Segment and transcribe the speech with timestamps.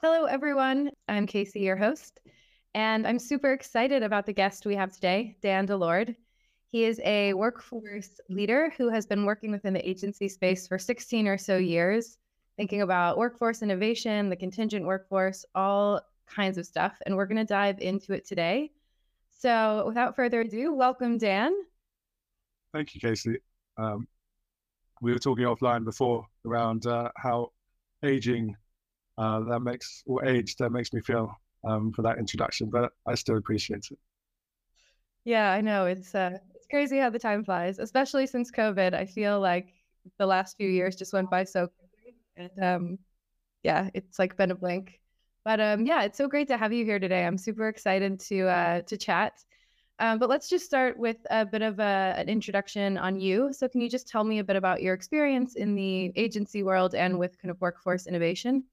[0.00, 0.92] Hello, everyone.
[1.08, 2.20] I'm Casey, your host,
[2.72, 6.14] and I'm super excited about the guest we have today, Dan De Lord.
[6.70, 11.26] He is a workforce leader who has been working within the agency space for 16
[11.26, 12.16] or so years,
[12.56, 16.96] thinking about workforce innovation, the contingent workforce, all kinds of stuff.
[17.04, 18.70] And we're going to dive into it today.
[19.36, 21.52] So, without further ado, welcome, Dan.
[22.72, 23.38] Thank you, Casey.
[23.76, 24.06] Um,
[25.02, 27.50] we were talking offline before around uh, how
[28.04, 28.54] aging
[29.18, 31.30] uh, that makes or age that makes me feel
[31.64, 33.98] um, for that introduction, but I still appreciate it.
[35.24, 38.94] Yeah, I know it's uh, it's crazy how the time flies, especially since COVID.
[38.94, 39.74] I feel like
[40.18, 42.98] the last few years just went by so quickly, and um,
[43.62, 45.00] yeah, it's like been a blink.
[45.44, 47.26] But um, yeah, it's so great to have you here today.
[47.26, 49.32] I'm super excited to uh, to chat.
[50.00, 53.52] Um, but let's just start with a bit of a, an introduction on you.
[53.52, 56.94] So, can you just tell me a bit about your experience in the agency world
[56.94, 58.64] and with kind of workforce innovation?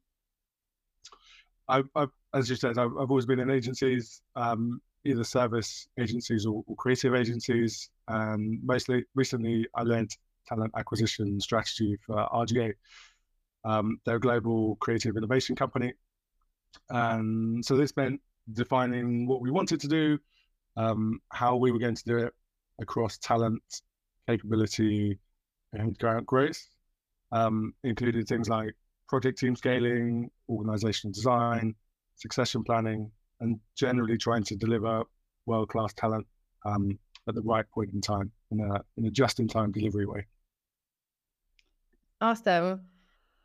[1.67, 6.45] I, I, as you said, I've, I've, always been in agencies, um, either service agencies
[6.45, 7.89] or, or, creative agencies.
[8.07, 10.07] And mostly recently, I led
[10.47, 12.73] talent acquisition strategy for RGA.
[13.63, 15.93] Um, they're a global creative innovation company.
[16.89, 18.21] And so this meant
[18.53, 20.19] defining what we wanted to do,
[20.77, 22.33] um, how we were going to do it
[22.79, 23.63] across talent,
[24.27, 25.17] capability,
[25.73, 26.67] and growth,
[27.31, 28.75] um, included things like
[29.07, 31.75] project team scaling, organizational design,
[32.15, 35.03] succession planning, and generally trying to deliver
[35.45, 36.25] world class talent
[36.65, 40.05] um, at the right point in time in a, in a just in time delivery
[40.05, 40.25] way.
[42.21, 42.81] Awesome.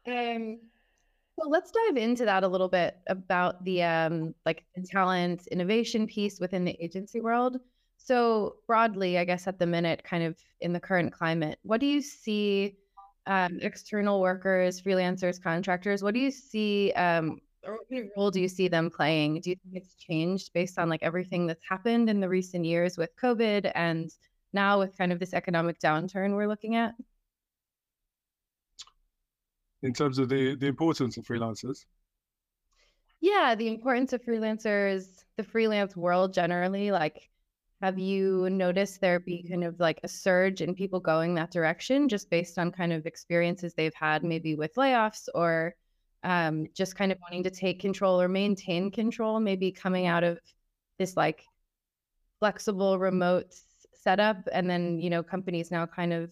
[0.07, 0.61] Um,
[1.37, 6.39] well, let's dive into that a little bit about the um, like talent innovation piece
[6.39, 7.59] within the agency world.
[7.97, 11.87] So broadly, I guess at the minute, kind of in the current climate, what do
[11.87, 12.77] you see
[13.31, 16.03] um, external workers, freelancers, contractors?
[16.03, 19.41] What do you see, um, or what role do you see them playing?
[19.41, 22.99] Do you think it's changed based on like everything that's happened in the recent years
[22.99, 24.11] with COVID and
[24.53, 26.95] now with kind of this economic downturn we're looking at?
[29.83, 31.87] In terms of the the importance of freelancers.
[33.21, 37.30] Yeah, the importance of freelancers, the freelance world generally, like
[37.81, 42.09] have you noticed there be kind of like a surge in people going that direction
[42.09, 45.75] just based on kind of experiences they've had maybe with layoffs or
[46.23, 50.39] um, just kind of wanting to take control or maintain control, maybe coming out of
[50.99, 51.45] this like
[52.39, 53.55] flexible remote
[53.95, 56.31] setup and then, you know, companies now kind of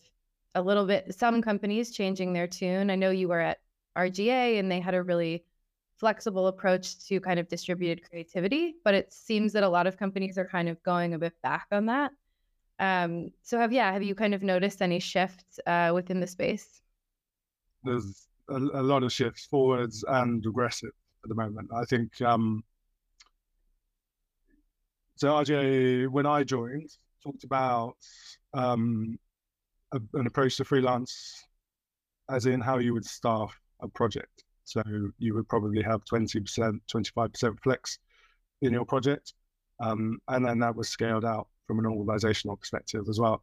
[0.54, 2.91] a little bit, some companies changing their tune.
[2.91, 3.59] I know you were at
[3.97, 5.44] RGA and they had a really
[5.98, 10.38] flexible approach to kind of distributed creativity, but it seems that a lot of companies
[10.38, 12.12] are kind of going a bit back on that.
[12.78, 16.81] Um, so have yeah, have you kind of noticed any shifts uh, within the space?
[17.82, 20.92] There's a, a, lot of shifts forwards and regressive
[21.25, 21.70] at the moment.
[21.75, 22.62] I think um,
[25.16, 25.28] so.
[25.28, 26.91] RGA, when I joined,
[27.22, 27.97] talked about
[28.54, 29.19] um,
[29.92, 31.44] a, an approach to freelance,
[32.30, 34.44] as in how you would staff a project.
[34.69, 34.83] So
[35.19, 37.99] you would probably have 20%, 25% flex
[38.61, 39.33] in your project.
[39.81, 43.43] Um, and then that was scaled out from an organizational perspective as well.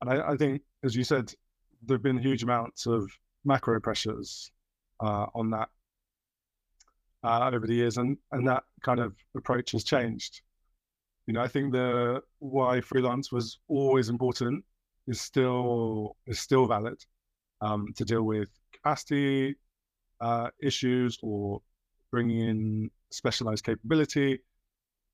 [0.00, 1.32] And I, I think, as you said,
[1.84, 3.10] there have been huge amounts of
[3.44, 4.50] macro pressures
[5.00, 5.68] uh, on that
[7.22, 10.40] uh, over the years, and, and that kind of approach has changed.
[11.26, 14.64] You know, I think the why freelance was always important
[15.06, 16.98] is still is still valid
[17.60, 19.56] um, to deal with capacity,
[20.20, 21.60] uh, issues or
[22.10, 24.38] bringing in specialized capability,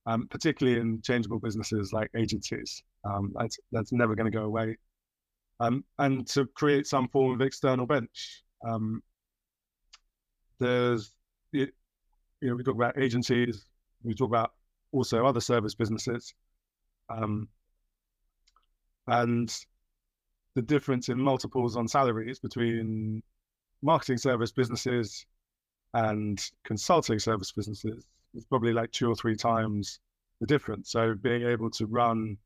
[0.07, 2.83] um, particularly in changeable businesses like agencies.
[3.05, 4.77] Um, that's that's never going to go away.
[5.61, 8.43] Um, and to create some form of external bench.
[8.67, 9.03] Um,
[10.59, 11.13] there's,
[11.53, 11.69] you
[12.41, 13.65] know, we talk about agencies,
[14.03, 14.53] we talk about
[14.93, 16.35] also other service businesses,
[17.09, 17.49] um,
[19.07, 19.55] and
[20.55, 23.23] the difference in multiples on salaries between
[23.83, 25.27] marketing service businesses
[25.95, 30.01] and consulting service businesses is probably like two or three times
[30.41, 30.91] the difference.
[30.91, 32.37] So being able to run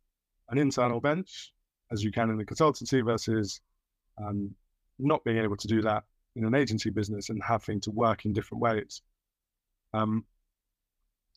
[0.51, 1.53] an internal bench
[1.93, 3.61] as you can in the consultancy versus
[4.19, 4.55] um,
[4.99, 6.05] not being able to do that
[6.35, 9.03] in an agency business and having to work in different ways.
[9.95, 10.25] Um,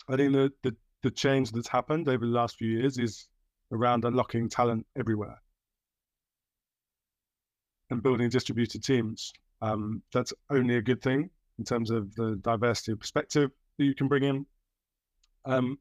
[0.10, 3.28] I think the, the, the change that's happened over the last few years is
[3.72, 5.40] around unlocking talent everywhere
[7.92, 12.94] and building distributed teams um, that's only a good thing in terms of the diversity
[12.94, 14.45] of perspective that you can bring in.
[15.45, 15.77] Um,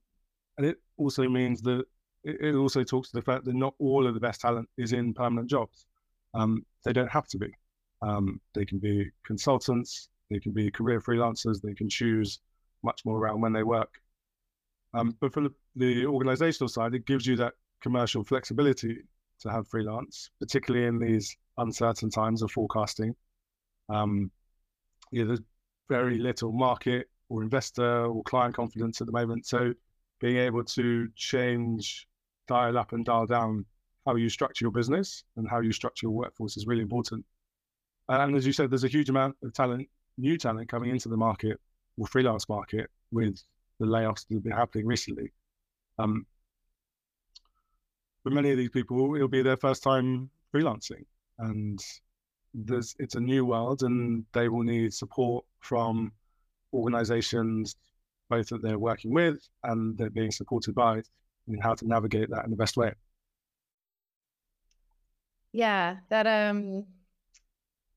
[0.57, 1.85] and it also means that
[2.25, 5.15] it, also talks to the fact that not all of the best talent is in
[5.15, 5.87] permanent jobs.
[6.35, 7.49] Um, they don't have to be.
[8.03, 11.61] Um, they can be consultants, They can be career freelancers.
[11.61, 12.41] They can choose
[12.83, 14.01] much more around when they work.
[14.95, 18.99] Um, but from the organizational side, it gives you that commercial flexibility
[19.41, 23.15] to have freelance, particularly in these uncertain times of forecasting.
[23.89, 24.31] Um,
[25.11, 25.41] yeah, there's
[25.89, 29.47] very little market or investor or client confidence at the moment.
[29.47, 29.73] So
[30.21, 32.07] being able to change,
[32.47, 33.65] dial up and dial down
[34.07, 37.25] how you structure your business and how you structure your workforce is really important.
[38.09, 41.17] And as you said, there's a huge amount of talent, new talent coming into the
[41.17, 41.61] market
[41.99, 43.43] or freelance market with
[43.79, 45.33] the layoffs that have been happening recently.
[45.99, 46.27] Um,
[48.23, 51.05] for many of these people, it'll be their first time freelancing,
[51.39, 51.79] and
[52.55, 56.13] there's it's a new world, and they will need support from
[56.73, 57.77] organizations
[58.31, 61.03] both that they're working with and they're being supported by
[61.49, 62.93] in how to navigate that in the best way.
[65.53, 66.87] Yeah, that um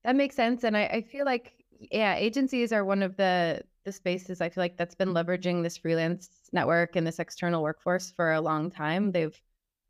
[0.04, 0.64] that makes sense.
[0.64, 1.54] And I, I feel like
[1.90, 5.76] yeah, agencies are one of the the spaces I feel like that's been leveraging this
[5.76, 9.10] freelance network and this external workforce for a long time.
[9.10, 9.38] They've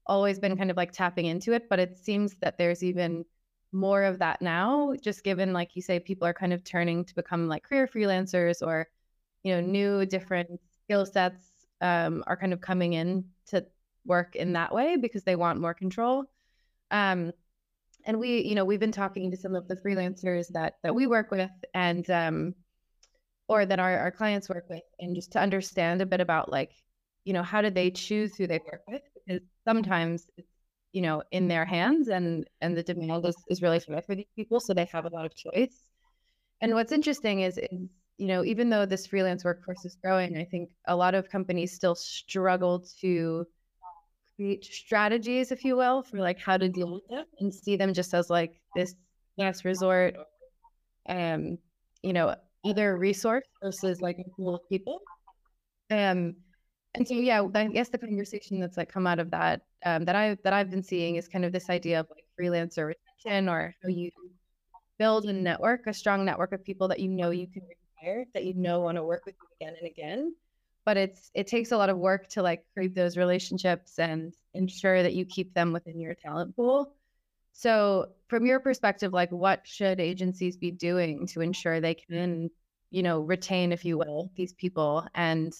[0.06, 3.25] always been kind of like tapping into it, but it seems that there's even
[3.72, 7.14] more of that now, just given, like you say, people are kind of turning to
[7.14, 8.88] become like career freelancers or,
[9.42, 11.42] you know, new different skill sets
[11.80, 13.64] um, are kind of coming in to
[14.04, 16.24] work in that way because they want more control.
[16.90, 17.32] Um,
[18.04, 21.06] and we, you know, we've been talking to some of the freelancers that that we
[21.06, 22.54] work with and um,
[23.48, 26.72] or that our, our clients work with, and just to understand a bit about like,
[27.25, 29.02] you know, how did they choose who they work with?
[29.26, 30.51] Because sometimes it's
[30.92, 34.32] you know in their hands and and the demand is, is really high for these
[34.36, 35.84] people so they have a lot of choice.
[36.60, 40.44] And what's interesting is, is you know even though this freelance workforce is growing i
[40.44, 43.46] think a lot of companies still struggle to
[44.36, 47.92] create strategies if you will for like how to deal with them and see them
[47.92, 48.94] just as like this
[49.38, 50.14] last resort
[51.08, 51.58] um
[52.02, 52.34] you know
[52.64, 55.00] other resource versus like a pool of people.
[55.90, 56.36] Um
[56.94, 60.16] and so yeah i guess the conversation that's like come out of that um, that
[60.16, 63.74] i that i've been seeing is kind of this idea of like freelancer retention or
[63.82, 64.10] how you
[64.98, 68.44] build a network a strong network of people that you know you can retire that
[68.44, 70.34] you know want to work with you again and again.
[70.84, 75.02] But it's it takes a lot of work to like create those relationships and ensure
[75.02, 76.94] that you keep them within your talent pool.
[77.52, 82.50] So from your perspective like what should agencies be doing to ensure they can
[82.90, 85.52] you know retain if you will these people and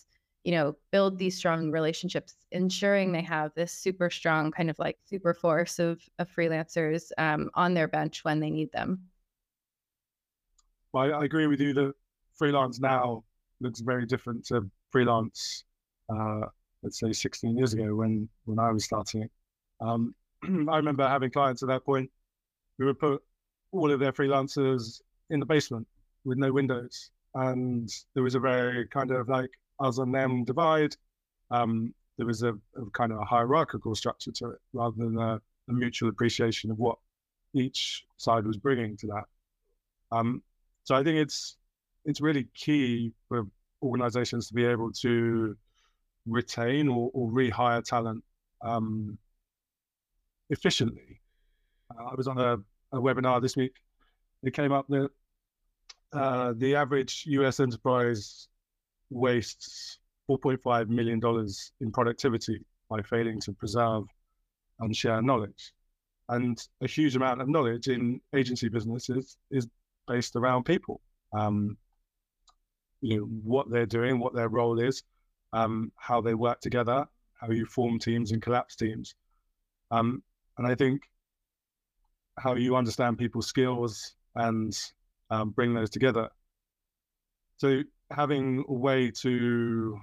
[0.45, 4.99] you know, build these strong relationships, ensuring they have this super strong kind of like
[5.05, 9.01] super force of, of freelancers um, on their bench when they need them.
[10.93, 11.95] Well, I, agree with you that
[12.35, 13.25] freelance now
[13.61, 15.65] looks very different to freelance,
[16.15, 16.41] uh,
[16.83, 19.29] let's say 16 years ago when, when I was starting.
[19.81, 20.15] Um,
[20.69, 22.11] I remember having clients at that point
[22.79, 23.23] who would put
[23.71, 25.01] all of their freelancers
[25.31, 25.87] in the basement
[26.25, 27.11] with no windows.
[27.35, 29.51] And there was a very kind of like
[29.83, 30.97] us and them divide.
[31.51, 35.41] Um, there was a, a, kind of a hierarchical structure to it rather than a,
[35.69, 36.97] a, mutual appreciation of what
[37.55, 39.25] each side was bringing to that.
[40.11, 40.43] Um,
[40.85, 41.57] so I think it's
[42.05, 43.47] it's really key for
[43.83, 45.57] organizations to be able to
[46.27, 48.23] retain or, or rehire talent
[48.63, 49.19] um,
[50.51, 51.21] efficiently.
[51.91, 52.55] Uh, I was on a,
[52.97, 53.77] a, webinar this week.
[54.43, 55.11] It came up that
[56.13, 58.49] uh, the average US enterprise
[59.13, 59.99] wastes
[60.31, 61.21] $4.5 million
[61.81, 64.05] in productivity by failing to preserve
[64.81, 65.73] and share knowledge.
[66.29, 69.67] And a huge amount of knowledge in agency businesses is
[70.07, 71.01] based around people.
[71.33, 71.77] Um,
[73.01, 75.03] you know, what they're doing, what their role is,
[75.53, 79.15] um, how they work together, how you form teams and collapse teams.
[79.91, 80.23] Um,
[80.59, 81.03] and I think
[82.39, 84.79] how you understand people's skills and
[85.31, 86.29] um, bring those together.
[87.59, 87.83] So
[88.15, 89.99] having a way to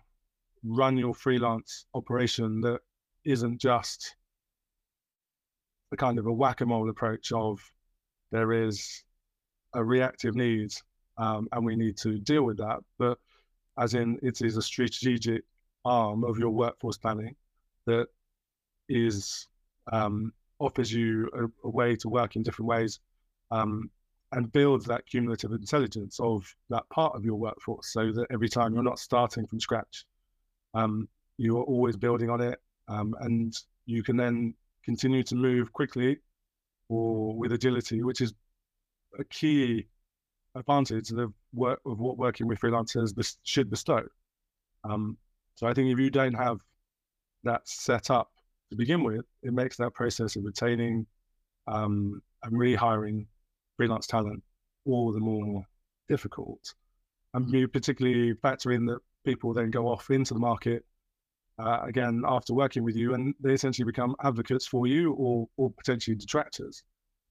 [0.64, 2.80] run your freelance operation that
[3.26, 4.16] isn't just
[5.92, 7.60] the kind of a whack-a-mole approach of
[8.32, 9.04] there is
[9.74, 10.72] a reactive need
[11.18, 13.18] um, and we need to deal with that but
[13.78, 15.44] as in it is a strategic
[15.86, 17.36] arm of your workforce planning
[17.86, 18.08] that
[18.90, 19.48] is
[19.92, 23.00] um, offers you a, a, way to work in different ways
[23.52, 23.90] um,
[24.32, 28.74] and build that cumulative intelligence of that part of your workforce so that every time
[28.74, 30.06] you're not starting from scratch,
[30.74, 31.08] um,
[31.38, 32.60] you are always building on it.
[32.88, 33.54] Um, and
[33.86, 36.18] you can then continue to move quickly
[36.90, 38.34] or with agility, which is
[39.20, 39.88] a key
[40.56, 44.04] advantage of, work, of what working with freelancers should bestow.
[44.84, 45.18] Um,
[45.56, 46.60] so I think if you don't have
[47.44, 48.32] that set up
[48.70, 51.06] to begin with, it makes that process of retaining
[51.68, 53.26] um, and rehiring
[53.80, 54.44] freelance talent
[54.86, 55.64] all the more
[56.10, 56.74] difficult.
[57.34, 60.84] And you particularly factor in that people then go off into the market
[61.58, 65.72] uh, again after working with you, and they essentially become advocates for you or or
[65.72, 66.84] potentially detractors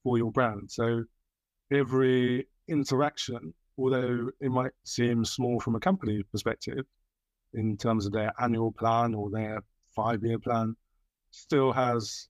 [0.03, 0.71] for your brand.
[0.71, 1.03] So
[1.71, 6.83] every interaction, although it might seem small from a company perspective,
[7.53, 9.61] in terms of their annual plan or their
[9.95, 10.75] five year plan,
[11.29, 12.27] still has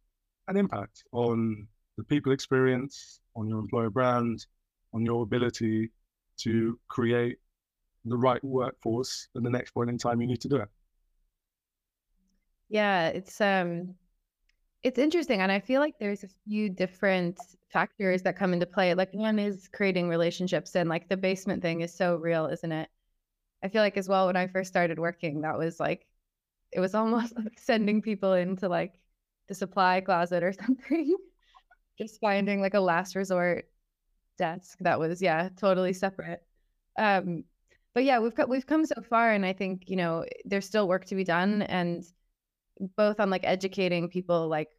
[0.49, 4.46] an impact on the people experience, on your employer brand,
[4.93, 5.91] on your ability
[6.39, 7.38] to create
[8.05, 10.69] the right workforce at the next point in time you need to do it.
[12.69, 13.96] Yeah, it's um
[14.84, 17.39] it's interesting and I feel like there's a few different
[17.72, 18.93] factors that come into play.
[18.96, 22.89] Like one is creating relationships and like the basement thing is so real, isn't it?
[23.63, 26.08] I feel like as well when I first started working that was like
[26.72, 29.00] it was almost like sending people into like
[29.50, 31.15] the supply closet or something.
[32.00, 33.70] Just finding like a last resort
[34.38, 36.44] desk that was yeah, totally separate.
[36.98, 37.44] Um
[37.94, 40.88] but yeah, we've got we've come so far and I think, you know, there's still
[40.88, 42.03] work to be done and
[42.98, 44.70] both on like educating people like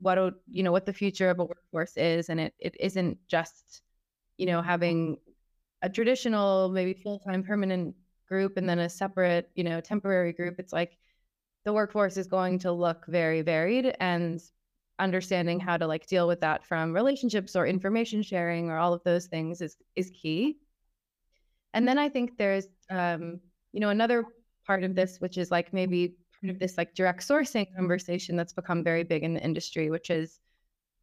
[0.00, 3.82] what you know what the future of a workforce is and it it isn't just
[4.38, 5.18] you know having
[5.82, 7.94] a traditional maybe full-time permanent
[8.28, 10.96] group and then a separate you know temporary group it's like
[11.64, 14.40] the workforce is going to look very varied and
[15.00, 19.02] understanding how to like deal with that from relationships or information sharing or all of
[19.04, 20.56] those things is is key
[21.74, 23.40] and then i think there's um
[23.72, 24.24] you know another
[24.66, 28.52] part of this which is like maybe part of this like direct sourcing conversation that's
[28.52, 30.40] become very big in the industry, which is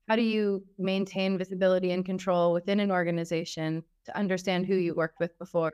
[0.08, 5.20] how do you maintain visibility and control within an organization to understand who you worked
[5.20, 5.74] with before?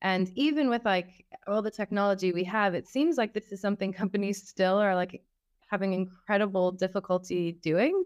[0.00, 3.92] And even with like all the technology we have, it seems like this is something
[4.04, 5.22] companies still are like
[5.68, 8.04] having incredible difficulty doing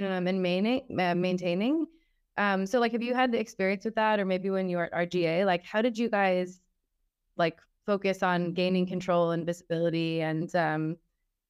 [0.00, 1.86] um, and main- uh, maintaining.
[2.38, 4.94] Um, so like, have you had the experience with that, or maybe when you were
[4.94, 6.60] at RGA, like, how did you guys
[7.36, 10.96] like focus on gaining control and visibility and um,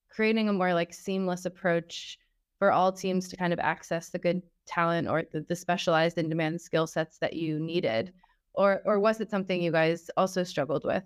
[0.08, 2.18] creating a more like seamless approach
[2.58, 6.28] for all teams to kind of access the good talent or the, the specialized in
[6.28, 8.12] demand skill sets that you needed?
[8.54, 11.04] Or or was it something you guys also struggled with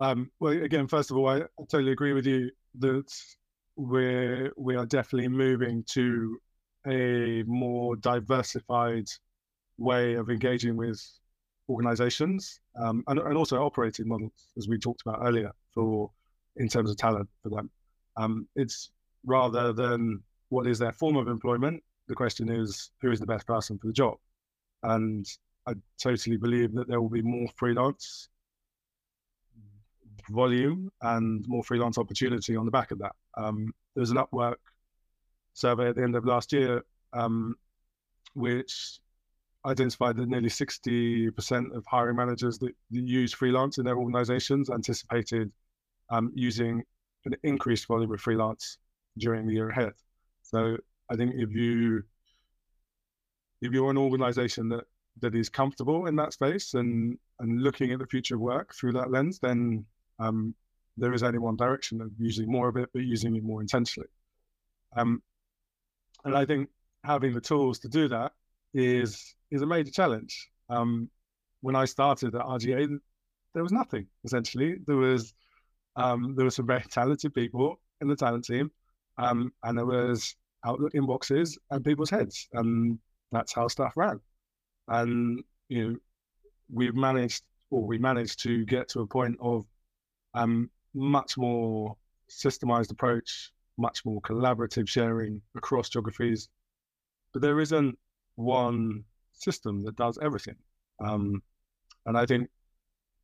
[0.00, 3.12] um, well again first of all I, totally agree with you that
[3.76, 6.38] we're we are definitely moving to
[6.86, 9.06] a more diversified
[9.78, 11.02] way of engaging with
[11.68, 16.10] organizations um, and, and also operating models, as we talked about earlier, for
[16.56, 17.70] in terms of talent for them.
[18.16, 18.90] Um, it's
[19.24, 23.46] rather than what is their form of employment, the question is who is the best
[23.46, 24.16] person for the job.
[24.82, 25.26] And
[25.66, 28.28] I totally believe that there will be more freelance
[30.28, 33.12] volume and more freelance opportunity on the back of that.
[33.36, 34.56] Um, there was an Upwork
[35.54, 37.56] survey at the end of last year, um,
[38.34, 39.00] which
[39.66, 45.50] identified that nearly 60% of hiring managers that, use freelance in their organizations anticipated
[46.10, 46.82] um, using
[47.24, 48.78] an increased volume of freelance
[49.18, 49.92] during the year ahead.
[50.42, 50.76] So
[51.10, 52.02] I think if you
[53.62, 54.84] if you're an organization that
[55.20, 58.92] that is comfortable in that space and and looking at the future of work through
[58.92, 59.84] that lens, then
[60.18, 60.54] um,
[60.96, 64.08] there is only one direction of using more of it, but using it more intentionally.
[64.96, 65.22] Um,
[66.24, 66.68] and I think
[67.04, 68.32] having the tools to do that
[68.72, 70.48] is is a major challenge.
[70.68, 71.10] Um,
[71.60, 72.98] when I started at RGA,
[73.54, 74.76] there was nothing essentially.
[74.86, 75.34] There was
[75.96, 78.70] um, there were some very talented people in the talent team,
[79.18, 82.98] um, and there was Outlook inboxes and people's heads, and
[83.32, 84.20] that's how stuff ran.
[84.88, 85.96] And you know,
[86.72, 89.66] we've managed, or we managed to get to a point of
[90.34, 91.96] um, much more
[92.30, 96.48] systemized approach, much more collaborative sharing across geographies.
[97.32, 97.98] But there isn't
[98.36, 100.56] one system that does everything.
[101.04, 101.42] Um,
[102.06, 102.48] and I think,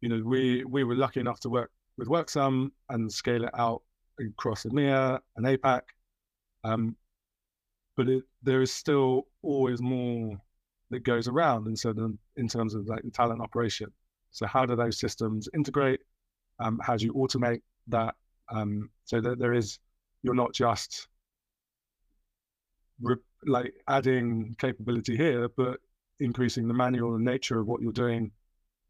[0.00, 3.82] you know, we we were lucky enough to work with Worksome and scale it out
[4.18, 5.82] across EMEA and APAC.
[6.64, 6.96] Um,
[7.96, 10.40] but it, there is still always more
[10.90, 13.92] that goes around in, certain, in terms of like the talent operation.
[14.30, 16.00] So how do those systems integrate?
[16.60, 18.14] Um, how do you automate that
[18.50, 19.78] um, so that there is
[20.22, 21.08] you're not just
[23.00, 25.78] re- like adding capability here, but
[26.20, 28.30] increasing the manual nature of what you're doing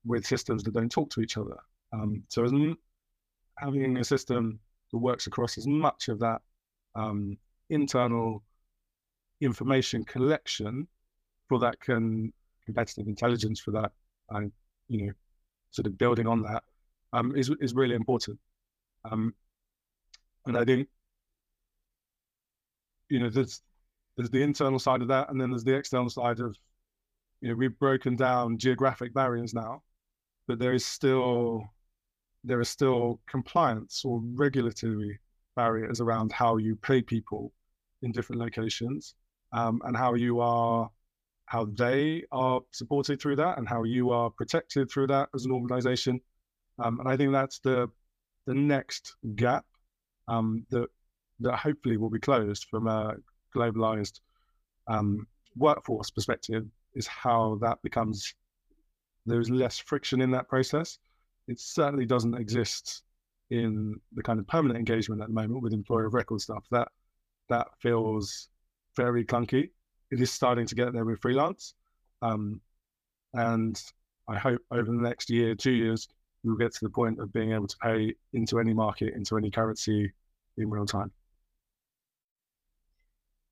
[0.04, 1.56] with systems that don't talk to each other.
[1.92, 2.44] Um, so
[3.58, 4.58] having a system
[4.90, 6.40] that works across as much of that
[6.94, 7.36] um,
[7.68, 8.42] internal
[9.40, 10.86] information collection
[11.48, 12.32] for that can
[12.64, 13.90] competitive intelligence for that
[14.30, 14.52] and
[14.88, 15.12] you know
[15.70, 16.62] sort of building on that
[17.12, 18.38] um, is is really important.
[19.04, 19.34] Um,
[20.46, 20.88] and I think
[23.08, 23.62] you know there's
[24.16, 26.56] there's the internal side of that, and then there's the external side of
[27.40, 29.82] you know, we've broken down geographic barriers now,
[30.46, 31.64] but there is still
[32.44, 35.18] there is still compliance or regulatory
[35.56, 37.52] barriers around how you pay people
[38.02, 39.14] in different locations
[39.52, 40.90] um, and how you are
[41.46, 45.52] how they are supported through that and how you are protected through that as an
[45.52, 46.20] organization
[46.82, 47.88] um, and i think that's the
[48.46, 49.64] the next gap
[50.28, 50.88] um, that
[51.40, 53.14] that hopefully will be closed from a
[53.54, 54.20] globalized
[54.88, 58.34] um, workforce perspective is how that becomes
[59.26, 60.98] there's less friction in that process.
[61.48, 63.02] It certainly doesn't exist
[63.50, 66.64] in the kind of permanent engagement at the moment with employer of record stuff.
[66.70, 66.88] That
[67.48, 68.48] that feels
[68.96, 69.70] very clunky.
[70.10, 71.74] It is starting to get there with freelance,
[72.22, 72.60] um,
[73.34, 73.80] and
[74.28, 76.08] I hope over the next year, two years,
[76.44, 79.50] we'll get to the point of being able to pay into any market, into any
[79.50, 80.12] currency
[80.56, 81.12] in real time.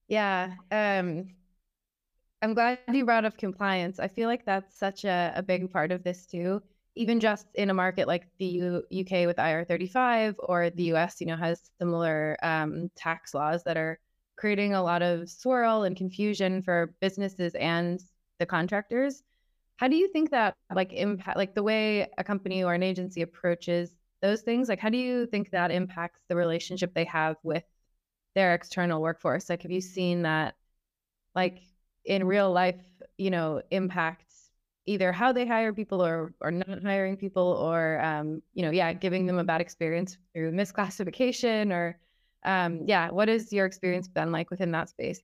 [0.09, 0.54] Yeah.
[0.71, 1.28] Um,
[2.40, 3.99] I'm glad you brought up compliance.
[3.99, 6.62] I feel like that's such a, a big part of this too.
[6.95, 11.26] Even just in a market like the U- UK with IR35 or the US, you
[11.26, 13.99] know, has similar um, tax laws that are
[14.37, 18.00] creating a lot of swirl and confusion for businesses and
[18.38, 19.23] the contractors.
[19.78, 23.23] How do you think that like impact like the way a company or an agency
[23.23, 23.92] approaches
[24.23, 24.68] those things?
[24.68, 27.64] Like how do you think that impacts the relationship they have with
[28.35, 29.49] their external workforce?
[29.49, 30.56] Like have you seen that
[31.35, 31.62] like
[32.04, 32.80] in real life,
[33.18, 34.50] you know, impacts
[34.87, 38.92] either how they hire people or or not hiring people or um, you know, yeah,
[38.92, 41.99] giving them a bad experience through misclassification or
[42.44, 45.20] um, yeah, what has your experience been like within that space?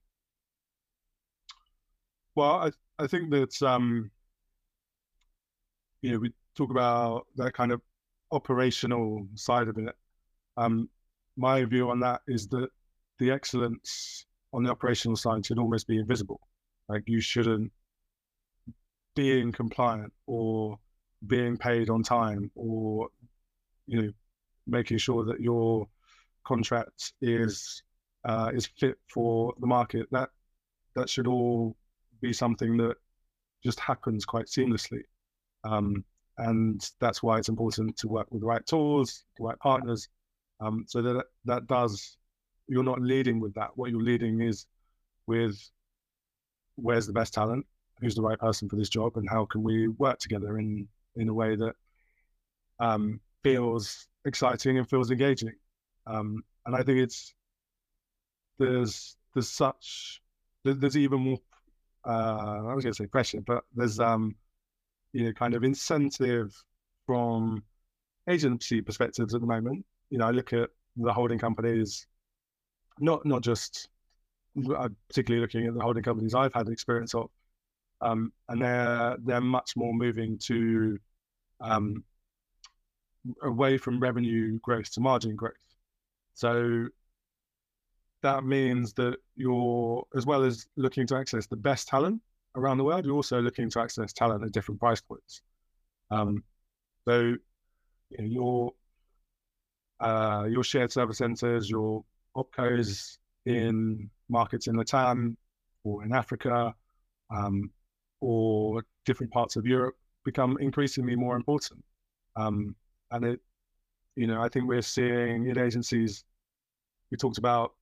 [2.35, 2.71] Well, I
[3.03, 4.11] I think that um,
[6.05, 7.81] you know we talk about that kind of
[8.31, 9.95] operational side of it.
[10.55, 10.87] Um,
[11.35, 12.69] my view on that is that
[13.17, 16.39] the excellence on the operational side should almost be invisible.
[16.87, 17.71] Like you shouldn't
[19.15, 20.77] being compliant or
[21.25, 23.09] being paid on time or
[23.87, 24.11] you know
[24.67, 25.87] making sure that your
[26.43, 27.81] contract is
[28.25, 30.05] uh, is fit for the market.
[30.11, 30.29] That
[30.93, 31.75] that should all
[32.21, 32.95] be something that
[33.63, 35.01] just happens quite seamlessly.
[35.65, 36.03] Um,
[36.37, 40.07] and that's why it's important to work with the right tools, the right partners,
[40.59, 42.17] um, so that that does.
[42.67, 43.69] You're not leading with that.
[43.75, 44.65] What you're leading is
[45.27, 45.55] with
[46.75, 47.65] where's the best talent,
[48.01, 51.29] who's the right person for this job, and how can we work together in in
[51.29, 51.75] a way that
[52.79, 55.53] um, feels exciting and feels engaging.
[56.07, 57.33] Um, and I think it's
[58.59, 60.21] there's there's such
[60.63, 61.39] there's even more.
[62.03, 64.35] Uh, I was going to say pressure, but there's um,
[65.15, 66.53] you know kind of incentive
[67.05, 67.63] from
[68.29, 69.85] agency perspectives at the moment.
[70.09, 72.05] You know, I look at the holding companies,
[72.99, 73.87] not not just
[74.57, 77.29] I'm particularly looking at the holding companies I've had experience of,
[78.01, 80.99] um, and they're they're much more moving to
[81.61, 82.03] um,
[83.41, 85.53] away from revenue growth to margin growth.
[86.33, 86.87] So
[88.21, 92.21] that means that you're as well as looking to access the best talent
[92.55, 95.41] around the world, you're also looking to access talent at different price points.
[96.11, 96.43] Um,
[97.07, 97.35] so
[98.09, 98.71] you know, your
[99.99, 102.03] uh, your shared service centers, your
[102.35, 105.35] opcos in markets in Latam
[105.83, 106.73] or in Africa
[107.33, 107.69] um,
[108.21, 111.83] or different parts of Europe become increasingly more important.
[112.35, 112.75] Um,
[113.11, 113.39] and it,
[114.15, 116.23] you know, I think we're seeing in agencies,
[117.11, 117.73] we talked about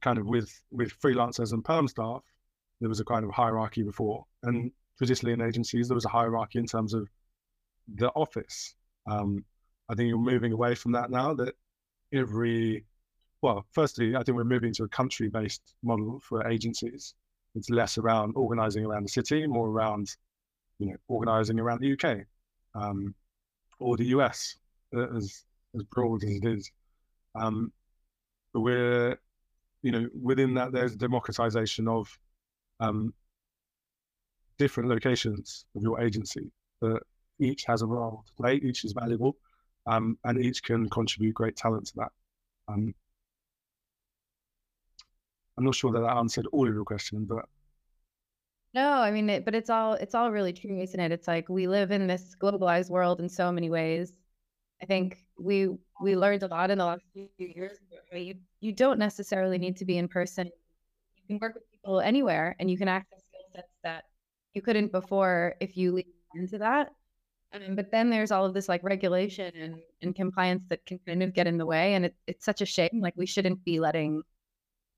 [0.00, 2.22] kind of with with freelancers and perm staff,
[2.80, 6.58] there was a kind of hierarchy before, and traditionally in agencies there was a hierarchy
[6.58, 7.08] in terms of
[7.94, 8.74] the office.
[9.06, 9.44] Um,
[9.88, 11.34] I think you're moving away from that now.
[11.34, 11.54] That
[12.12, 12.84] every
[13.42, 17.14] well, firstly, I think we're moving to a country based model for agencies.
[17.54, 20.08] It's less around organizing around the city, more around,
[20.78, 22.26] you know, organizing around the UK
[22.74, 23.14] um,
[23.78, 24.56] or the US,
[24.94, 26.70] uh, as, as broad as it is.
[27.34, 27.72] Um,
[28.52, 29.18] but we're,
[29.82, 32.08] you know, within that, there's democratization of
[32.80, 33.12] um,
[34.58, 37.00] different locations of your agency that
[37.38, 39.36] each has a role to play, each is valuable,
[39.86, 42.12] um, and each can contribute great talent to that.
[42.68, 42.94] Um,
[45.56, 47.44] I'm not sure that that answered all of your question, but
[48.74, 51.10] no, I mean, it, but it's all it's all really true, isn't it?
[51.10, 54.12] It's like we live in this globalized world in so many ways.
[54.82, 57.78] I think we we learned a lot in the last few years.
[58.12, 60.50] You you don't necessarily need to be in person.
[61.28, 64.04] You can work with people anywhere, and you can access skill sets that
[64.54, 66.88] you couldn't before if you lean into that.
[67.52, 71.22] Um, but then there's all of this like regulation and, and compliance that can kind
[71.22, 73.00] of get in the way, and it, it's such a shame.
[73.00, 74.22] Like we shouldn't be letting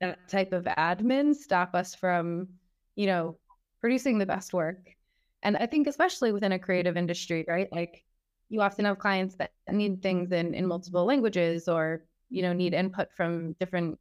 [0.01, 2.49] that type of admin stop us from,
[2.95, 3.37] you know,
[3.81, 4.95] producing the best work.
[5.43, 7.69] And I think especially within a creative industry, right?
[7.73, 8.05] Like
[8.49, 12.75] you often have clients that need things in, in multiple languages or, you know, need
[12.75, 13.99] input from different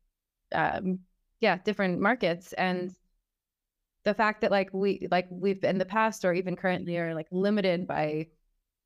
[0.54, 1.00] um,
[1.40, 2.54] yeah, different markets.
[2.54, 2.96] And
[4.06, 7.28] the fact that like we like we've in the past or even currently are like
[7.32, 8.28] limited by,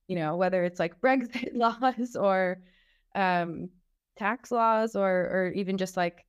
[0.08, 2.62] you know, whether it's like Brexit laws or
[3.16, 3.70] um
[4.18, 6.26] tax laws or or even just like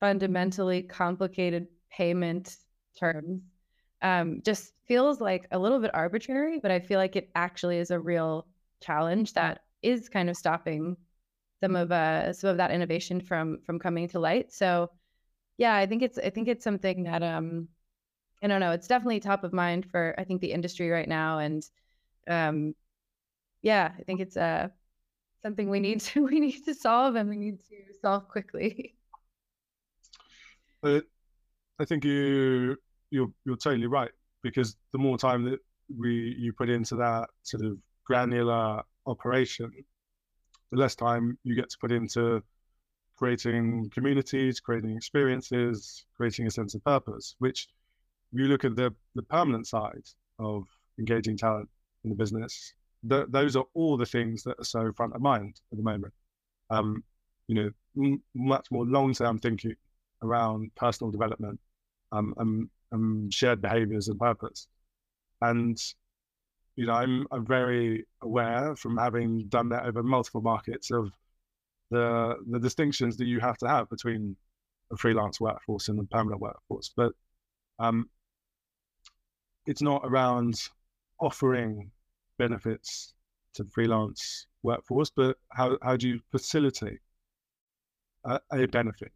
[0.00, 2.56] fundamentally complicated payment
[2.98, 3.42] terms
[4.02, 7.90] um, just feels like a little bit arbitrary, but I feel like it actually is
[7.90, 8.46] a real
[8.80, 10.96] challenge that is kind of stopping
[11.62, 14.52] some of uh some of that innovation from from coming to light.
[14.52, 14.90] So
[15.62, 17.68] yeah, I think it's I think it's something that um
[18.42, 21.38] I don't know, it's definitely top of mind for I think the industry right now
[21.38, 21.62] and
[22.26, 22.74] um
[23.62, 24.70] yeah, I think it's uh
[25.40, 28.96] something we need to we need to solve and we need to solve quickly.
[30.82, 31.04] But
[31.78, 32.76] I think you
[33.10, 34.10] you're you're totally right
[34.42, 35.60] because the more time that
[35.96, 39.70] we you put into that sort of granular operation,
[40.72, 42.42] the less time you get to put into
[43.22, 47.36] creating communities, creating experiences, creating a sense of purpose.
[47.38, 47.68] Which,
[48.32, 50.06] you look at the the permanent side
[50.40, 50.64] of
[50.98, 51.68] engaging talent
[52.02, 52.74] in the business,
[53.08, 56.12] th- those are all the things that are so front of mind at the moment.
[56.70, 57.04] Um,
[57.46, 59.76] you know, m- much more long term thinking
[60.24, 61.60] around personal development
[62.10, 64.66] um, and um, shared behaviors and purpose.
[65.42, 65.78] And
[66.74, 71.12] you know, I'm I'm very aware from having done that over multiple markets of
[71.92, 74.36] the the distinctions that you have to have between
[74.92, 76.92] a freelance workforce and a permanent workforce.
[76.96, 77.12] But
[77.78, 78.08] um,
[79.66, 80.54] it's not around
[81.20, 81.90] offering
[82.38, 83.14] benefits
[83.54, 87.00] to freelance workforce, but how, how do you facilitate
[88.24, 89.12] a, a benefit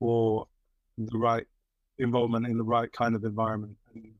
[0.00, 0.46] or
[0.98, 1.46] the right
[1.98, 4.12] involvement in the right kind of environment and,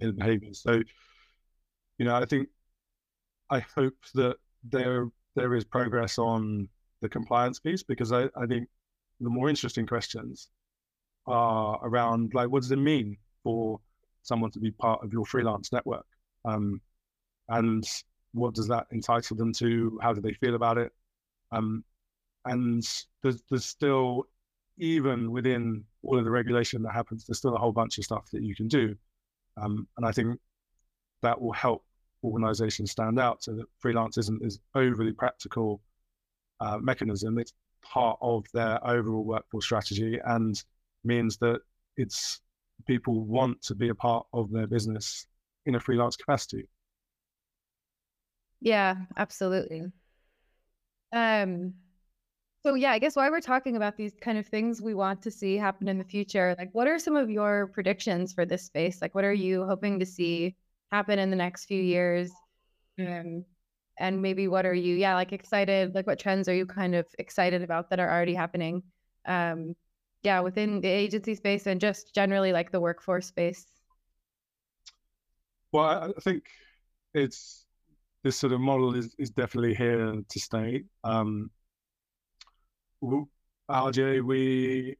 [0.00, 0.62] and behaviors.
[0.62, 0.82] So,
[1.98, 2.48] you know, I think
[3.50, 6.68] I hope that there there is progress on
[7.00, 8.68] the compliance piece because I, I think
[9.20, 10.48] the more interesting questions
[11.26, 13.80] are around like what does it mean for
[14.22, 16.06] someone to be part of your freelance network?
[16.44, 16.80] Um,
[17.48, 17.84] and
[18.32, 19.98] what does that entitle them to?
[20.02, 20.92] How do they feel about it?
[21.52, 21.84] Um,
[22.44, 22.86] and
[23.22, 24.24] there's, there's still
[24.78, 28.30] even within all of the regulation that happens, there's still a whole bunch of stuff
[28.32, 28.94] that you can do.
[29.60, 30.38] Um, and I think
[31.22, 31.84] that will help
[32.22, 35.80] organizations stand out so that freelance isn't this overly practical
[36.60, 37.38] uh, mechanism.
[37.38, 40.62] It's part of their overall workforce strategy and
[41.04, 41.60] means that
[41.96, 42.40] it's
[42.86, 45.26] people want to be a part of their business
[45.66, 46.68] in a freelance capacity.
[48.60, 49.92] Yeah, absolutely.
[51.12, 51.74] Um,
[52.64, 55.30] so yeah, I guess why we're talking about these kind of things we want to
[55.30, 59.00] see happen in the future, like what are some of your predictions for this space?
[59.00, 60.56] Like what are you hoping to see
[60.90, 62.30] happen in the next few years?
[62.98, 63.44] Um,
[63.98, 67.06] and maybe what are you, yeah, like excited, like what trends are you kind of
[67.18, 68.82] excited about that are already happening?
[69.26, 69.74] Um,
[70.22, 73.66] yeah, within the agency space and just generally like the workforce space.
[75.72, 76.44] Well, I think
[77.14, 77.66] it's
[78.24, 80.84] this sort of model is, is definitely here to stay.
[81.04, 81.50] Um,
[83.70, 84.96] RGA, we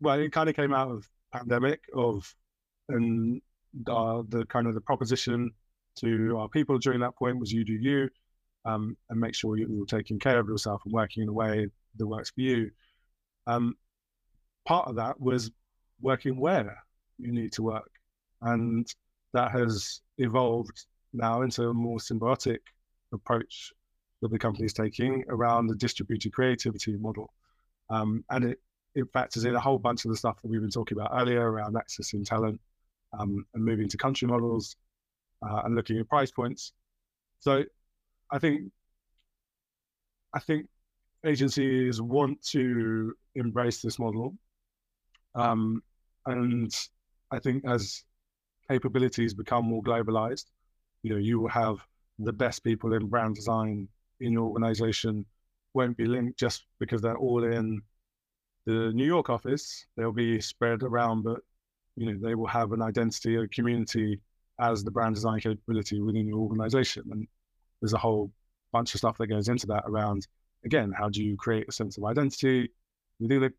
[0.00, 2.32] well, it kind of came out of pandemic of
[2.88, 3.42] and
[3.86, 5.50] uh, the kind of the proposition
[6.00, 8.08] to our people during that point was you do you
[8.64, 12.06] um, and make sure you're taking care of yourself and working in a way that
[12.06, 12.70] works for you.
[13.46, 13.76] Um,
[14.66, 15.50] part of that was
[16.00, 16.82] working where
[17.18, 17.90] you need to work,
[18.42, 18.86] and
[19.32, 22.58] that has evolved now into a more symbiotic
[23.12, 23.72] approach
[24.20, 27.32] that the company is taking around the distributed creativity model.
[27.90, 28.58] Um, and it,
[28.94, 31.50] it factors in a whole bunch of the stuff that we've been talking about earlier
[31.50, 32.60] around accessing talent
[33.18, 34.76] um, and moving to country models
[35.42, 36.72] uh, and looking at price points.
[37.40, 37.64] So
[38.30, 38.72] I think
[40.34, 40.66] I think
[41.24, 44.34] agencies want to embrace this model.
[45.34, 45.82] Um,
[46.26, 46.70] and
[47.30, 48.04] I think as
[48.70, 50.46] capabilities become more globalized,
[51.02, 51.78] you know, you will have
[52.18, 53.88] the best people in brand design
[54.20, 55.24] in your organization
[55.74, 57.80] won't be linked just because they're all in
[58.66, 59.86] the New York office.
[59.96, 61.40] They'll be spread around, but
[61.96, 64.20] you know they will have an identity, a community
[64.60, 67.04] as the brand design capability within your organization.
[67.10, 67.26] And
[67.80, 68.30] there's a whole
[68.72, 70.26] bunch of stuff that goes into that around
[70.64, 72.70] again, how do you create a sense of identity
[73.20, 73.50] within a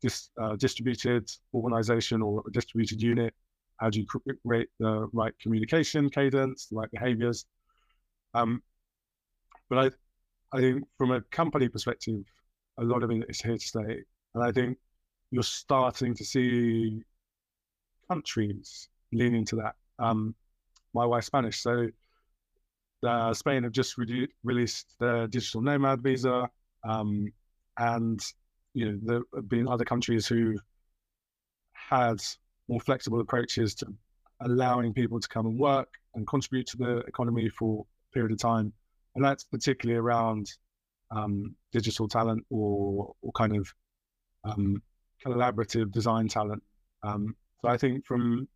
[0.00, 3.34] dis, uh, distributed organization or a distributed unit?
[3.78, 4.06] How do you
[4.46, 7.46] create the right communication cadence, the right behaviors?
[8.34, 8.62] Um,
[9.68, 9.78] but
[10.52, 12.22] I, I think from a company perspective,
[12.78, 14.04] a lot of it is here to stay.
[14.34, 14.78] And I think
[15.30, 17.02] you're starting to see
[18.08, 19.74] countries lean into that.
[20.02, 20.34] Um,
[20.94, 21.88] my wife's Spanish, so
[23.06, 26.48] uh, Spain have just re- released the digital nomad visa,
[26.84, 27.32] um,
[27.78, 28.20] and
[28.74, 30.58] you know there have been other countries who
[31.72, 32.22] had
[32.68, 33.86] more flexible approaches to
[34.40, 38.38] allowing people to come and work and contribute to the economy for a period of
[38.38, 38.72] time,
[39.14, 40.52] and that's particularly around
[41.10, 43.72] um, digital talent or or kind of
[44.44, 44.82] um,
[45.24, 46.62] collaborative design talent.
[47.02, 48.48] Um, so I think from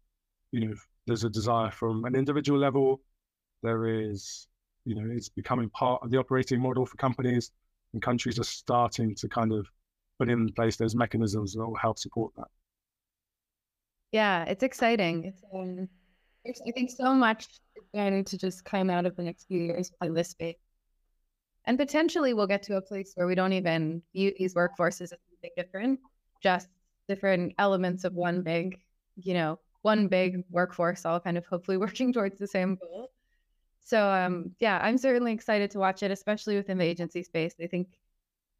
[0.52, 0.74] you know
[1.06, 3.00] there's a desire from an individual level
[3.62, 4.48] there is,
[4.84, 7.50] you know, it's becoming part of the operating model for companies,
[7.92, 9.66] and countries are starting to kind of
[10.18, 12.48] put in place those mechanisms that will help support that.
[14.12, 15.24] Yeah, it's exciting.
[15.24, 15.88] It's um,
[16.46, 17.48] I think so much
[17.94, 20.56] going to just come out of the next few years in this space.
[21.64, 25.10] And potentially we'll get to a place where we don't even view these workforces as
[25.10, 25.98] something different,
[26.40, 26.68] just
[27.08, 28.80] different elements of one big,
[29.16, 33.12] you know, one big workforce, all kind of hopefully working towards the same goal.
[33.80, 37.54] So um, yeah, I'm certainly excited to watch it, especially within the agency space.
[37.62, 37.86] I think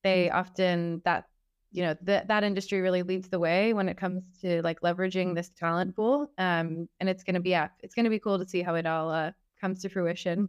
[0.04, 1.24] they often that
[1.72, 5.34] you know that that industry really leads the way when it comes to like leveraging
[5.34, 6.30] this talent pool.
[6.38, 9.10] Um, and it's gonna be yeah, it's gonna be cool to see how it all
[9.10, 10.48] uh, comes to fruition.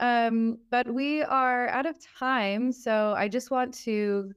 [0.00, 4.32] Um, but we are out of time, so I just want to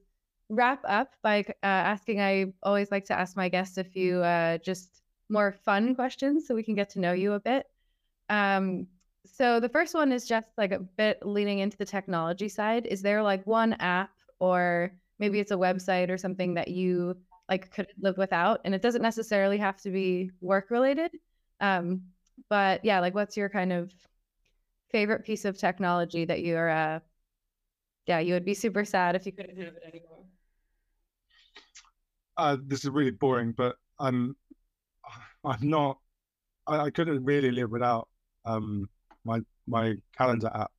[0.50, 2.20] wrap up by uh, asking.
[2.20, 6.54] I always like to ask my guests a few uh, just more fun questions so
[6.54, 7.66] we can get to know you a bit.
[8.28, 8.86] Um,
[9.24, 12.86] so the first one is just like a bit leaning into the technology side.
[12.86, 17.16] Is there like one app or maybe it's a website or something that you
[17.48, 18.60] like could live without?
[18.64, 21.10] And it doesn't necessarily have to be work related.
[21.60, 22.02] Um,
[22.48, 23.92] but yeah, like what's your kind of
[24.92, 27.00] favorite piece of technology that you're uh
[28.06, 30.24] yeah, you would be super sad if you couldn't have it anymore.
[32.36, 34.36] Uh, this is really boring, but I'm
[35.46, 35.98] I'm not
[36.66, 38.08] I, I couldn't really live without
[38.44, 38.88] um
[39.24, 40.70] my my calendar app.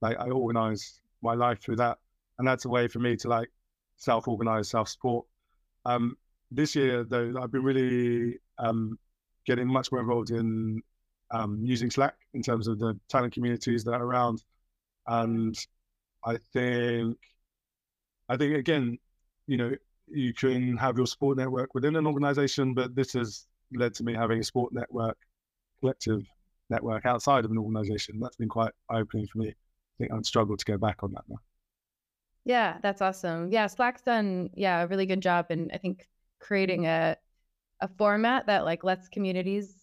[0.00, 1.98] Like I organize my life through that,
[2.38, 3.48] and that's a way for me to like
[3.96, 5.24] self-organize, self-support.
[5.84, 6.16] Um,
[6.50, 8.98] this year, though, I've been really um,
[9.46, 10.82] getting much more involved in
[11.30, 14.42] um, using Slack in terms of the talent communities that are around,
[15.06, 15.56] and
[16.24, 17.16] I think,
[18.28, 18.98] I think again,
[19.46, 19.72] you know,
[20.08, 24.14] you can have your support network within an organization, but this has led to me
[24.14, 25.18] having a sport network
[25.80, 26.22] collective
[26.70, 28.20] network outside of an organization.
[28.20, 29.48] That's been quite eye opening for me.
[29.50, 29.54] I
[29.98, 31.38] think I'd struggle to go back on that now.
[32.44, 33.50] Yeah, that's awesome.
[33.52, 36.08] Yeah, Slack's done yeah a really good job in I think
[36.40, 37.16] creating a
[37.80, 39.74] a format that like lets communities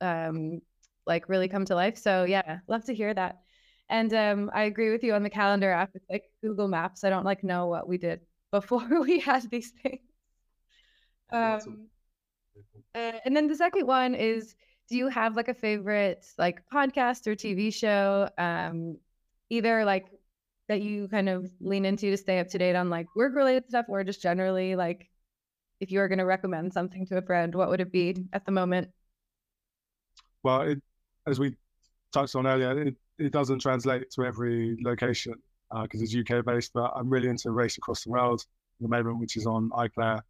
[0.00, 0.62] um
[1.06, 1.98] like really come to life.
[1.98, 3.40] So yeah, love to hear that.
[3.90, 5.90] And um I agree with you on the calendar app.
[5.94, 7.04] It's like Google Maps.
[7.04, 8.20] I don't like know what we did
[8.52, 10.00] before we had these things.
[11.30, 11.88] Um,
[12.94, 14.54] uh, and then the second one is
[14.88, 18.98] do you have like a favorite like podcast or TV show, um,
[19.50, 20.06] either like
[20.68, 23.68] that you kind of lean into to stay up to date on like work related
[23.68, 25.10] stuff or just generally like
[25.80, 28.46] if you were going to recommend something to a friend, what would it be at
[28.46, 28.88] the moment?
[30.44, 30.82] Well, it,
[31.26, 31.56] as we
[32.12, 35.34] touched on earlier, it, it doesn't translate to every location
[35.82, 38.44] because uh, it's UK based, but I'm really into Race Across the World,
[38.80, 40.20] the moment, which is on iPlayer.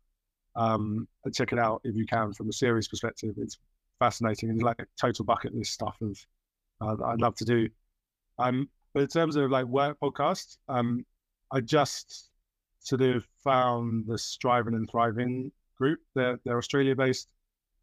[0.57, 3.35] Um, check it out if you can from a series perspective.
[3.39, 3.59] It's
[3.99, 6.19] fascinating and like total bucket list stuff of
[6.81, 7.69] uh, that I'd love to do.
[8.39, 11.05] Um, but in terms of like work podcasts, um,
[11.53, 12.31] I just
[12.81, 16.01] sort of found the Striving and Thriving group.
[16.15, 17.31] They're they're Australia based.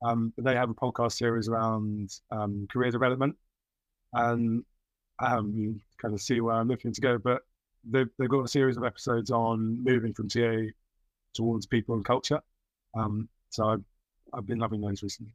[0.04, 3.36] Um, they have a podcast series around um, career development
[4.14, 4.64] and
[5.20, 7.18] um, kind of see where I'm looking to go.
[7.18, 7.42] But
[7.84, 10.72] they've, they've got a series of episodes on moving from TA
[11.34, 12.42] towards people and culture.
[12.94, 13.84] Um, so I've,
[14.34, 15.34] I've been loving those recently.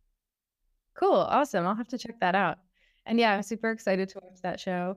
[0.94, 1.12] Cool.
[1.14, 1.66] Awesome.
[1.66, 2.58] I'll have to check that out.
[3.06, 4.96] And yeah, I'm super excited to watch that show.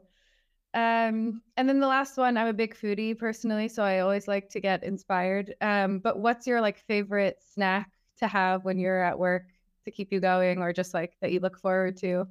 [0.74, 4.50] Um, and then the last one, I'm a big foodie personally, so I always like
[4.50, 5.56] to get inspired.
[5.62, 9.46] Um, but what's your like favorite snack to have when you're at work
[9.86, 12.28] to keep you going or just like that you look forward to?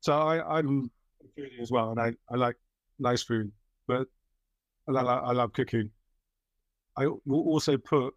[0.00, 0.90] So I, I'm
[1.22, 2.56] a foodie as well, and I, I like
[2.98, 3.52] nice food,
[3.86, 4.08] but
[4.88, 5.90] I, I love cooking.
[6.96, 8.14] I will also put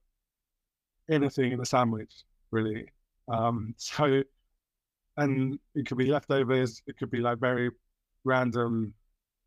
[1.10, 2.88] anything in a sandwich, really.
[3.28, 4.24] Um, so,
[5.18, 7.70] and it could be leftovers, it could be like very
[8.24, 8.94] random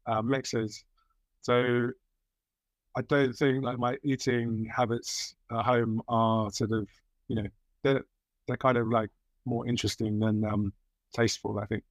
[0.07, 0.85] uh, mixes.
[1.43, 1.91] So,
[2.97, 6.89] I don't think like my eating habits at home are sort of,
[7.29, 7.49] you know,
[7.83, 8.05] they're
[8.47, 9.11] they're kind of like
[9.45, 10.73] more interesting than um,
[11.15, 11.59] tasteful.
[11.59, 11.85] I think.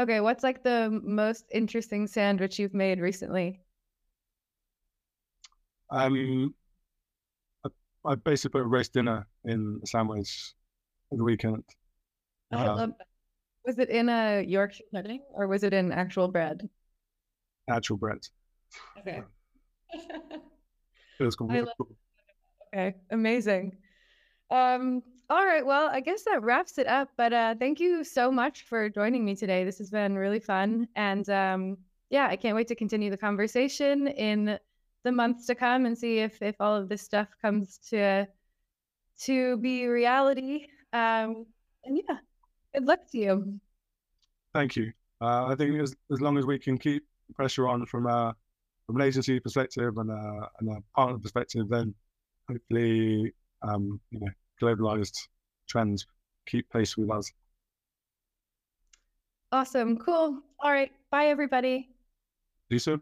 [0.00, 3.60] Okay, what's like the most interesting sandwich you've made recently?
[5.92, 6.54] Um,
[7.64, 7.68] I,
[8.04, 10.54] I basically put a roast dinner in a sandwich
[11.10, 11.64] the weekend.
[12.50, 13.06] I Uh, love that.
[13.66, 16.68] Was it in a Yorkshire pudding or was it in actual bread?
[17.68, 18.18] actual bread.
[18.98, 19.22] Okay.
[21.20, 21.50] It was cool.
[22.74, 23.76] Okay, amazing.
[24.50, 27.10] Um, all right, well, I guess that wraps it up.
[27.16, 29.64] But uh, thank you so much for joining me today.
[29.64, 31.76] This has been really fun, and um,
[32.10, 34.58] yeah, I can't wait to continue the conversation in
[35.04, 38.26] the months to come and see if if all of this stuff comes to
[39.22, 40.66] to be reality.
[40.92, 41.46] Um,
[41.84, 42.18] and yeah,
[42.74, 43.60] good luck to you.
[44.54, 44.92] Thank you.
[45.20, 48.34] Uh, I think as, as long as we can keep pressure on from a
[48.86, 51.94] from an agency perspective and a, and a partner perspective, then
[52.48, 54.28] hopefully, um, you know,
[54.60, 55.16] globalized
[55.68, 56.06] trends
[56.46, 57.32] keep pace with us.
[59.52, 60.40] Awesome, cool.
[60.60, 61.88] All right, bye everybody.
[62.68, 63.00] See you so?